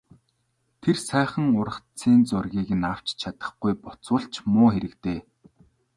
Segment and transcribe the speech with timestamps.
[0.81, 5.19] Тэр сайхан ургацын зургийг нь авч чадахгүй буцвал ч муу хэрэг дээ...